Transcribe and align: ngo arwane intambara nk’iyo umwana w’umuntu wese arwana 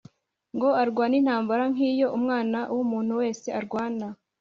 ngo 0.55 0.67
arwane 0.81 1.15
intambara 1.21 1.63
nk’iyo 1.73 2.07
umwana 2.17 2.59
w’umuntu 2.75 3.13
wese 3.21 3.47
arwana 3.59 4.05